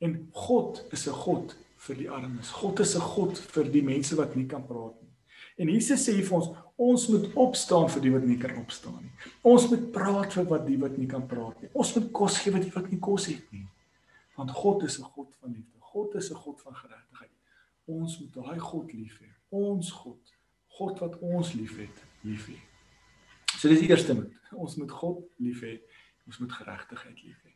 [0.01, 2.49] En God is 'n God vir die armes.
[2.49, 5.13] God is 'n God vir die mense wat nie kan praat nie.
[5.57, 9.11] En Jesus sê vir ons, ons moet opstaan vir die wat nie kan opstaan nie.
[9.41, 11.69] Ons moet praat vir wat die wat nie kan praat nie.
[11.73, 13.65] Ons moet kos gee wat die wat nie kos het nie.
[14.35, 15.03] Want God is 'n.
[15.03, 15.26] God
[16.17, 17.31] is 'n God van geregtigheid.
[17.85, 19.29] Ons moet daai God lief hê.
[19.49, 20.33] Ons God,
[20.67, 22.57] God wat ons liefhet, lief hê.
[23.57, 24.33] So dis die eerste moet.
[24.51, 25.81] Ons moet God lief hê.
[26.25, 27.53] Ons moet geregtigheid lief hê.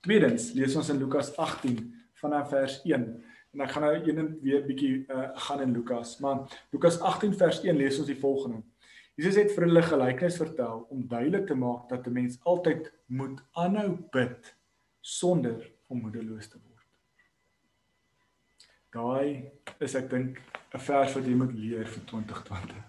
[0.00, 3.24] Tweedens, lees ons in Lukas 18 vanaf vers 1.
[3.54, 7.34] En ek gaan nou een en weer bietjie uh, gaan in Lukas, maar Lukas 18
[7.38, 8.62] vers 1 lees ons die volgende.
[9.14, 13.42] Jesus het vir hulle gelykenis vertel om duidelik te maak dat 'n mens altyd moet
[13.52, 14.54] aanhou bid
[15.00, 16.73] sonder om moedeloos te word.
[18.94, 19.50] Daai
[19.82, 20.36] is ek dink
[20.70, 22.82] 'n vers wat jy moet leer vir 2020.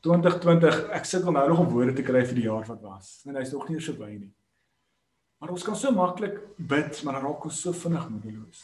[0.00, 3.22] 2020, ek sukkel nou nog om woorde te kry vir die jaar wat was.
[3.26, 4.32] En hy's nog nie so by nie.
[5.38, 8.62] Maar ons kan so maklik bid, maar dan raak ons so vinnig moedeloos.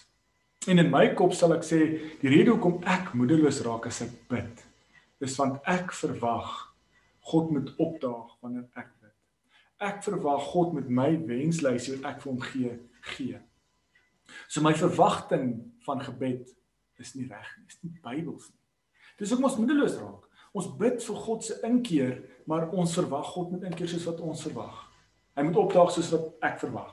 [0.67, 1.81] En in my kop sal ek sê,
[2.23, 4.65] die rede hoekom ek moedeloos raak as ek bid,
[5.21, 6.73] is want ek verwag
[7.33, 9.17] God moet opdaag wanneer ek bid.
[9.81, 12.79] Ek verwag God met my wenslysie wat ek vir hom gee,
[13.13, 13.39] gee.
[14.49, 16.49] So my verwagting van gebed
[17.03, 18.61] is nie reg nie, is nie Bybels nie.
[19.21, 20.29] Dis hoekom ons moedeloos raak.
[20.53, 22.17] Ons bid vir God se inkeer,
[22.49, 24.81] maar ons verwag God moet inkeer soos wat ons verwag.
[25.37, 26.91] Hy moet opdaag soos wat ek verwag.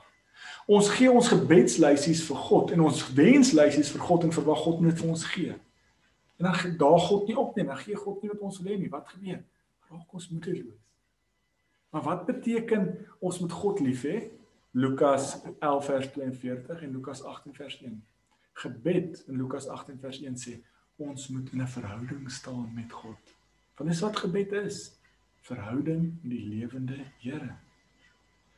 [0.70, 4.94] Ons gee ons gebedslysies vir God en ons wenslysies vir God en verwag God moet
[4.94, 5.56] dit vir ons gee.
[6.40, 8.78] En dan daag God nie op nie, dan gee God nie wat ons wil hê
[8.80, 8.92] nie.
[8.92, 9.42] Wat gebeur?
[9.90, 10.78] Raak ons moedeloos.
[11.90, 12.86] Maar wat beteken
[13.18, 14.30] ons moet God lief hê?
[14.78, 17.96] Lukas 11 vers 42 en Lukas 18 vers 1.
[18.52, 20.60] Gebed in Lukas 18 vers 1 sê
[20.96, 23.18] ons moet in 'n verhouding staan met God.
[23.76, 24.98] Want dis wat gebed is.
[25.40, 27.56] Verhouding met die lewende Here.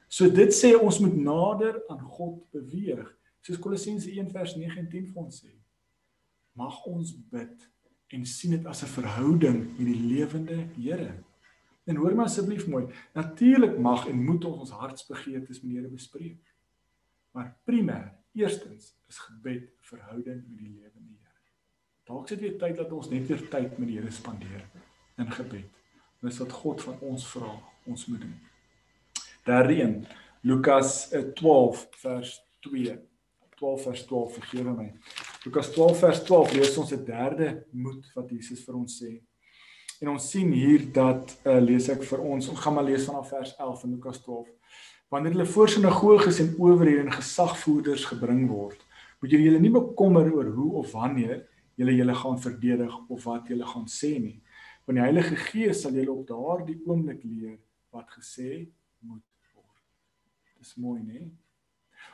[0.09, 3.07] So dit sê ons moet nader aan God beweeg.
[3.40, 5.52] Soos Kolossense 1 vers 9 en 10 vir ons sê.
[6.52, 7.68] Mag ons bid
[8.12, 11.14] en sien dit as 'n verhouding met die lewende Here.
[11.85, 15.88] En hoor my asseblief mooi, natuurlik mag en moet ons ons hartsbegeertes met die Here
[15.88, 16.55] bespreek.
[17.33, 21.36] Maar primêr, eerstens is gebed verhouding met die lewende Here.
[22.08, 24.64] Dalk sit weer tyd dat ons net weer tyd met die Here spandeer
[25.20, 25.68] in gebed.
[26.22, 27.52] Dis wat God van ons vra,
[27.90, 28.36] ons moet doen.
[29.44, 29.96] Derde een,
[30.46, 32.98] Lukas 12 eh, vers 2.
[33.62, 34.88] 12 vers 12 vergewe my.
[35.44, 39.12] Lukas 12 vers 12 lees ons 'n derde moed wat Jesus vir ons sê.
[40.00, 43.28] En ons sien hier dat uh, lees ek vir ons, ons gaan maar lees vanaf
[43.28, 44.48] vers 11 in Lukas 12.
[45.12, 48.79] Wanneer hulle voor sinagoges en owerhede en gesagvoerders gebring word,
[49.20, 51.42] moet julle julle nie bekommer oor hoe of wanneer
[51.77, 54.38] julle julle gaan verdedig of wat julle gaan sê nie.
[54.87, 57.59] Want die Heilige Gees sal julle op daardie oomblik leer
[57.92, 58.64] wat gesê
[59.05, 59.20] moet
[60.62, 61.27] Dis mooi, né?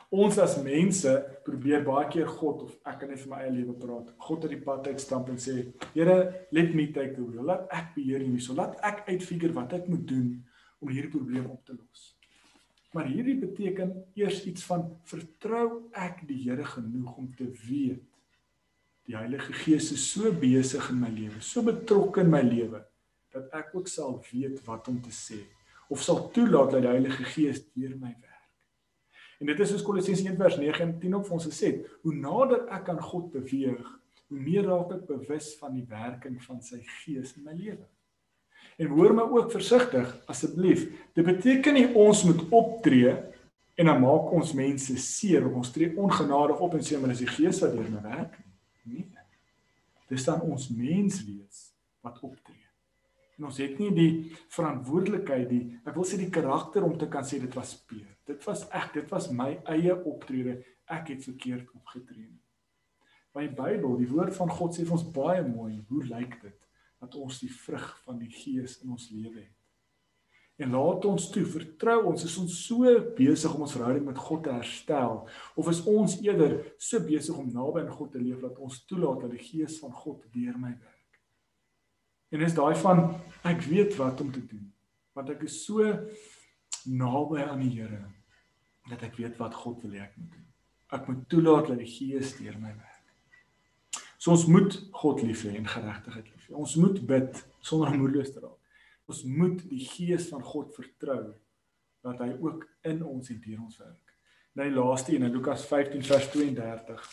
[0.09, 1.11] Ons as mense
[1.45, 4.07] probeer baie keer God of ek kan net vir my eie lewe praat.
[4.25, 7.45] God uit die pad uitstamp en sê, Here, let me take the wheel.
[7.45, 8.57] Laat ek beheer hierdie so.
[8.57, 10.31] Laat ek uitfigure wat ek moet doen
[10.81, 12.09] om hierdie probleem op te los.
[12.95, 18.05] Maar hierdie beteken eers iets van vertrou ek die Here genoeg om te weet
[19.09, 22.83] die Heilige Gees is so besig in my lewe, so betrokke in my lewe
[23.33, 25.39] dat ek ook sal weet wat om te sê
[25.89, 28.25] of sal toelaat dat die Heilige Gees deur my werk.
[29.41, 31.71] En dit is soos Kolossense 1 vers 9 en 10 op ons gesê,
[32.03, 33.87] hoe nader ek aan God beweeg,
[34.29, 37.87] hoe meer raak ek bewus van die werking van sy Gees in my lewe.
[38.79, 40.85] En hoor my ook versigtig asseblief.
[41.13, 43.11] Dit beteken nie ons moet optree
[43.79, 47.25] en dan maak ons mense seer of ons tree ongenadig op en sê maar dis
[47.25, 48.37] die Gees wat deur my werk
[48.87, 49.03] nie.
[49.03, 49.25] Nee.
[50.07, 51.65] Dis dan ons mens wees
[52.07, 52.55] wat optree.
[53.39, 54.13] En ons het nie die
[54.55, 58.07] verantwoordelikheid die ek wil sê die karakter om te kan sê dit was Peer.
[58.31, 60.55] Dit was ek, dit was my eie optrede.
[60.87, 62.31] Ek het verkeerd opgetree.
[63.39, 66.57] Die Bybel, die woord van God sê vir ons baie mooi, hoe lyk dit
[66.99, 69.55] dat ons die vrug van die Gees in ons lewe het?
[70.59, 74.41] En laat ons toe vertrou ons is ons so besig om ons verhouding met God
[74.43, 75.21] te herstel
[75.55, 79.23] of is ons eerder so besig om naby aan God te leef dat ons toelaat
[79.23, 81.21] dat die gees van God deur my werk.
[82.35, 83.05] En is daai van
[83.47, 84.67] ek weet wat om te doen
[85.15, 85.83] want ek is so
[86.87, 88.03] naby aan die Here
[88.89, 90.45] dat ek weet wat God wil hê ek moet doen.
[90.95, 94.05] Ek moet toelaat dat die gees deur my werk.
[94.19, 96.38] So ons moet God lief hê en geregtigheid lief.
[96.49, 98.57] Ons moet bid sonder moedeloos te raak.
[99.09, 101.33] Ons moet die gees van God vertrou
[102.05, 104.15] dat hy ook in ons en deur ons werk.
[104.57, 107.05] Nou die laaste een in Lukas 15 vers 32.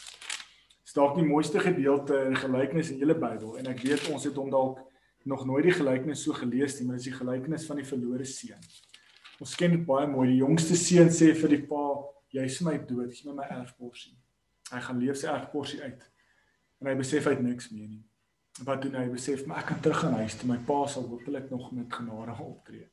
[0.86, 4.50] Staak die mooiste gedeelte in gelykenis in hele Bybel en ek weet ons het hom
[4.52, 4.82] dalk
[5.26, 8.28] nog nooit die gelykenis so gelees nie, maar dit is die gelykenis van die verlore
[8.30, 8.68] seun.
[9.42, 10.30] Ons ken dit baie mooi.
[10.30, 11.86] Die jongste seun sê vir die pa:
[12.32, 14.14] "Jy is my dood, gee my my erfporsie."
[14.70, 16.04] Hy gaan leef sy erfporsie uit.
[16.80, 18.05] En hy besef hy het niks meer nie
[18.64, 21.50] wat doen hy besef maar ek kan terug gaan huis toe my pa sal hopelik
[21.50, 22.88] nog met genade optree.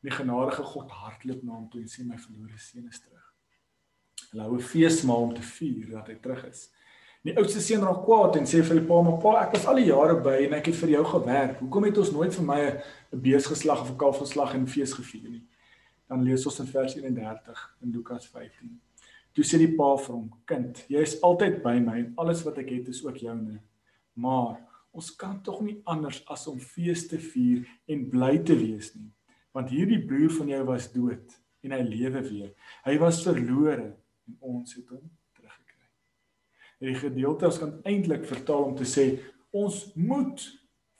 [0.00, 3.24] Die genadige God hardloop na hom toe en sê my verlore seun is terug.
[4.30, 6.70] Hulle hou 'n feesmaal om te vier dat hy terug is.
[7.26, 9.80] Die oudste seun raak kwaad en sê vir die pa: "Maar pa, ek was al
[9.80, 11.58] die jare by en ek het vir jou gewerk.
[11.58, 12.60] Hoekom het ons nooit vir my
[13.12, 15.42] 'n beesgeslag of 'n kalfgeslag en fees gevier nie?"
[16.08, 18.80] Dan lees ons in vers 31 in Lukas 15.
[19.34, 22.58] Toe sê die pa vir hom: "Kind, jy is altyd by my en alles wat
[22.58, 23.60] ek het is ook joune.
[24.14, 28.94] Maar ons kan tog nie anders as om fees te vier en bly te wees
[28.96, 29.10] nie.
[29.56, 31.34] Want hierdie broer van jou was dood
[31.66, 32.52] en hy lewe weer.
[32.86, 33.92] Hy was verlore
[34.28, 35.04] en ons het hom
[35.36, 35.88] teruggekry.
[36.80, 39.10] En die gedeelte ons kan eintlik vertaal om te sê
[39.56, 40.44] ons moet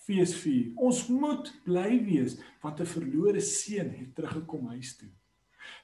[0.08, 0.72] fees vier.
[0.80, 5.10] Ons moet bly wees want 'n verlore seun het teruggekom huis toe.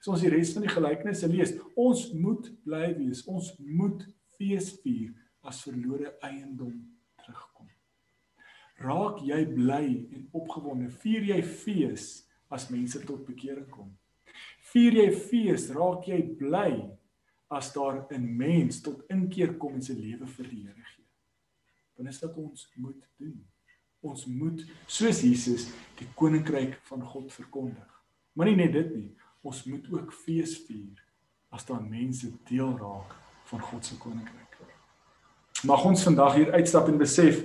[0.00, 3.24] So ons die res van die gelykenisse lees, ons moet bly wees.
[3.28, 4.06] Ons moet
[4.38, 5.12] fees vier
[5.44, 6.74] as verlore eiendom
[7.20, 7.68] terugkom.
[8.82, 9.84] Raak jy bly
[10.14, 10.90] en opgewonde?
[11.02, 13.92] Vier jy fees as mense tot bekering kom?
[14.72, 15.68] Vier jy fees?
[15.74, 16.70] Raak jy bly
[17.50, 21.04] as daar 'n mens tot inkeer kom en sy lewe vir die Here gee?
[21.96, 23.44] Dan is dit ons moet doen.
[24.02, 28.02] Ons moet soos Jesus die koninkryk van God verkondig.
[28.32, 29.10] Maar nie net dit nie,
[29.42, 31.00] ons moet ook fees vier
[31.50, 34.58] as daar mense deel raak van God se koninkryk.
[35.64, 37.38] Mag ons vandag hier uitstap en besef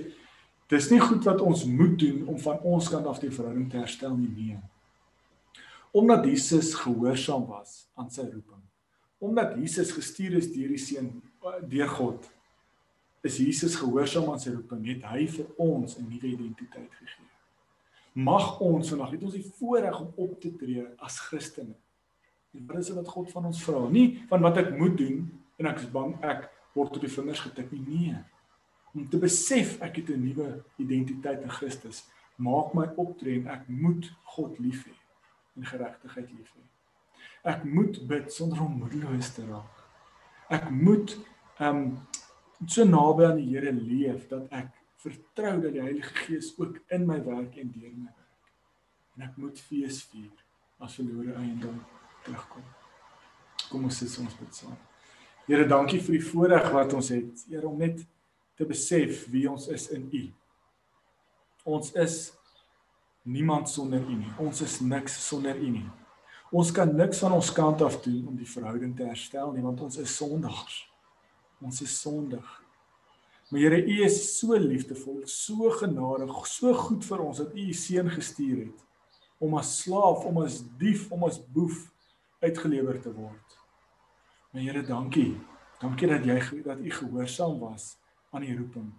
[0.70, 3.80] Dis nie goed wat ons moet doen om van ons kant af die verhouding te
[3.80, 4.58] herstel nie nee.
[5.90, 8.62] Omdat Jesus gehoorsaam was aan sy roeping.
[9.18, 11.10] Omdat Jesus gestuur is deur die seun
[11.66, 12.30] deur God.
[13.26, 17.28] Is Jesus gehoorsaam aan sy roeping, het hy vir ons 'n nuwe identiteit gegee.
[18.14, 21.74] Mag ons vandag het ons die voorreg om op te tree as Christene.
[22.54, 23.88] En wat is dit wat God van ons vra?
[23.88, 27.40] Nie van wat ek moet doen en ek is bang ek word op die vingers
[27.40, 27.82] getik nie.
[27.86, 28.24] Nee
[28.94, 32.04] om te besef ek het 'n nuwe identiteit in Christus
[32.36, 34.96] maak my optree en ek moet God lief hê
[35.56, 36.64] en geregtigheid lief hê.
[37.52, 39.84] Ek moet bid sonder om moedeloos te raak.
[40.48, 41.16] Ek moet
[41.58, 41.98] ehm um,
[42.66, 44.68] so naby aan die Here leef dat ek
[45.00, 48.52] vertrou dat die Heilige Gees ook in my werk en deur my werk.
[49.16, 50.32] En ek moet fees vier
[50.80, 51.80] as verlore eiendom
[52.24, 52.64] terugkom.
[53.70, 54.76] Kom ons sit ons bid saam.
[55.46, 58.04] Here, dankie vir die voorreg wat ons het, Here om net
[58.60, 60.22] te besef wie ons is in U.
[61.78, 62.16] Ons is
[63.24, 64.32] niemand sonder U nie.
[64.40, 65.86] Ons is niks sonder U nie.
[66.52, 69.80] Ons kan niks van ons kant af doen om die verhouding te herstel nie want
[69.86, 70.82] ons is sondigs.
[71.64, 72.44] Ons is sondig.
[73.50, 77.72] Maar Here, U is so liefdevol, so genadig, so goed vir ons dat U U
[77.74, 78.86] seun gestuur het
[79.40, 81.86] om as slaaf, om as dief, om as boef
[82.44, 83.56] uitgelewer te word.
[84.52, 85.32] Maar Here, dankie.
[85.80, 87.94] Dankie dat jy dat U gehoorsaam was
[88.30, 88.90] aan die roeping,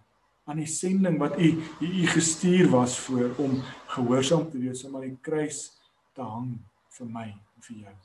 [0.49, 3.61] aan die sending wat u u, gestuur was voor om
[3.95, 5.69] gehoorsaam te wees om aan die kruis
[6.13, 6.57] te hang
[6.97, 7.95] vir my en vir jou,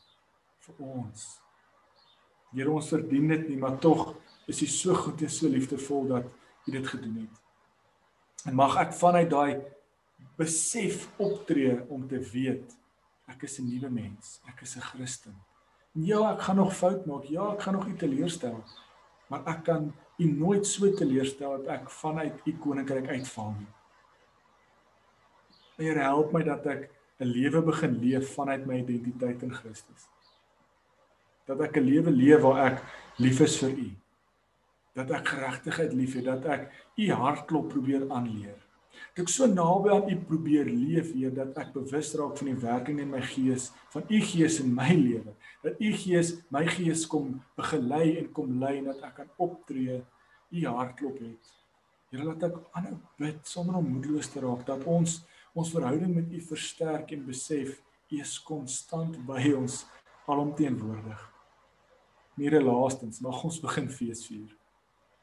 [0.67, 1.25] vir ons.
[2.55, 4.15] Here ons verdien dit nie, maar tog
[4.47, 6.29] is u so goed en so liefdevol dat
[6.67, 7.43] u dit gedoen het.
[8.47, 9.59] En mag ek vanuit daai
[10.39, 12.77] besef optree om te weet
[13.27, 15.35] ek is 'n nuwe mens, ek is 'n Christen.
[15.93, 17.25] Ja, ek gaan nog fout maak.
[17.25, 18.65] Ja, ek gaan nog u teleurstel.
[19.29, 23.73] Maar ek kan u nooit so teleurstel dat ek vanuit u koninkryk uitval nie.
[25.77, 26.91] Here help my dat ek
[27.21, 30.09] 'n lewe begin leef vanuit my identiteit in Christus.
[31.47, 32.83] Dat ek 'n lewe leef waar ek
[33.17, 33.91] lief is vir u.
[34.95, 38.66] Dat ek geregtigheid liefhet, dat ek u hartklop probeer aanleer.
[39.17, 43.01] Ek so naby aan u probeer leef, Heer, dat ek bewus raak van die werking
[43.03, 45.35] in my gees, van u gees in my lewe
[45.67, 49.99] dat u gees my gees kom begelei en kom lei dat ek kan optree
[50.51, 51.55] u hartklop het.
[52.13, 55.23] Here laat ek aanhou bid sonder om moedeloos te raak dat ons
[55.57, 59.81] ons verhouding met u versterk en besef U is konstant by ons
[60.31, 61.23] alomteenwoordig.
[62.39, 64.53] Mire laastens, mag ons begin fees vier.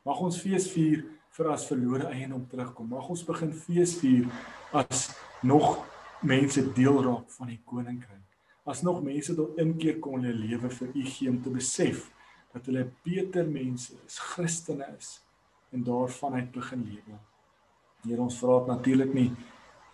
[0.03, 2.91] Mag ons fees vier vir as verlore eiendom terugkom.
[2.93, 4.27] Mag ons begin fees vier
[4.73, 5.09] as
[5.41, 5.81] nog
[6.23, 8.21] mense deel raak van die koninkryk.
[8.69, 12.05] As nog mense tot inkeer kom in hulle lewe vir u gee om te besef
[12.53, 15.17] dat hulle beter mense is, Christene is
[15.73, 17.17] en daarvan uit begin lewe.
[18.05, 19.29] Here ons vra dit natuurlik nie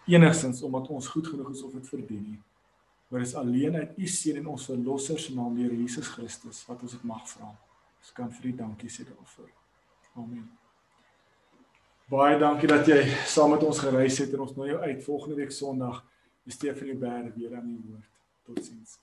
[0.09, 2.39] enigsins omdat ons goed genoeg is of dit verdien nie.
[3.09, 6.85] Maar dis alleen uit u seën en ons verlosser se naam deur Jesus Christus wat
[6.85, 7.55] ons dit mag vra.
[7.99, 9.53] Ons kan vir u dankie sê daarvoor.
[10.19, 10.58] Amen.
[12.09, 15.35] Baie dankie dat jy saam met ons gereis het en ons nooi jou uit volgende
[15.37, 15.99] week Sondag
[16.49, 18.09] Stefanie Berg weer aan die woord.
[18.47, 18.95] Totsiens.